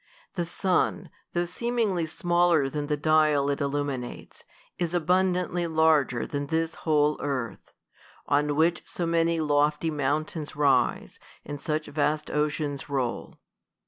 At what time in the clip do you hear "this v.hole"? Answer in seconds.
6.47-7.19